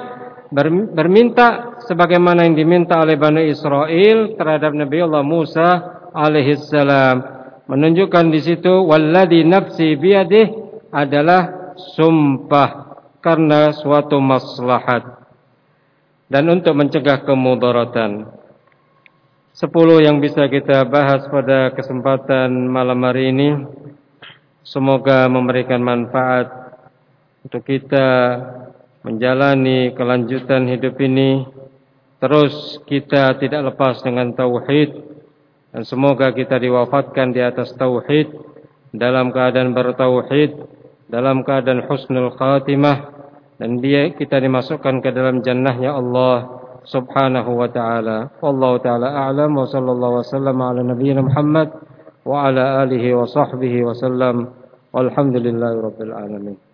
[0.93, 5.69] berminta sebagaimana yang diminta oleh Banu Israel terhadap Nabi Allah Musa
[6.13, 7.25] alaihi salam.
[7.73, 10.53] Menunjukkan di situ walladzi nafsi biyadih
[10.93, 15.22] adalah sumpah karena suatu maslahat
[16.33, 18.25] dan untuk mencegah kemudaratan.
[19.53, 23.61] Sepuluh yang bisa kita bahas pada kesempatan malam hari ini.
[24.65, 26.49] Semoga memberikan manfaat
[27.45, 28.41] untuk kita
[29.05, 31.45] menjalani kelanjutan hidup ini.
[32.17, 35.05] Terus kita tidak lepas dengan tauhid
[35.69, 38.33] dan semoga kita diwafatkan di atas tauhid
[38.89, 40.57] dalam keadaan bertauhid,
[41.13, 43.22] dalam keadaan husnul khatimah
[43.63, 46.51] dan dia kita dimasukkan ke dalam jannahnya Allah
[46.83, 48.35] Subhanahu wa taala.
[48.43, 51.71] Wallahu taala a'lam wa sallallahu wasallam ala nabiyyina Muhammad
[52.27, 54.51] wa ala alihi wa sahbihi wa sallam.
[54.91, 56.72] Walhamdulillahi rabbil alamin.